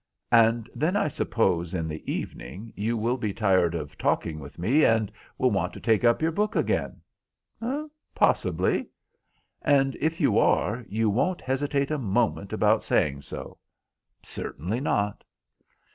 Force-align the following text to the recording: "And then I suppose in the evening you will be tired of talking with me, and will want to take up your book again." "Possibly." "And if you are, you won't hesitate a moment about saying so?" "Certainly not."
"And 0.31 0.67
then 0.73 0.95
I 0.95 1.07
suppose 1.07 1.75
in 1.75 1.87
the 1.87 2.01
evening 2.11 2.73
you 2.75 2.97
will 2.97 3.17
be 3.17 3.35
tired 3.35 3.75
of 3.75 3.99
talking 3.99 4.39
with 4.39 4.57
me, 4.57 4.83
and 4.83 5.11
will 5.37 5.51
want 5.51 5.73
to 5.73 5.79
take 5.79 6.03
up 6.03 6.23
your 6.23 6.31
book 6.31 6.55
again." 6.55 7.01
"Possibly." 8.15 8.87
"And 9.61 9.95
if 9.99 10.19
you 10.19 10.39
are, 10.39 10.83
you 10.89 11.11
won't 11.11 11.39
hesitate 11.41 11.91
a 11.91 11.99
moment 11.99 12.51
about 12.51 12.81
saying 12.81 13.21
so?" 13.21 13.59
"Certainly 14.23 14.79
not." 14.79 15.23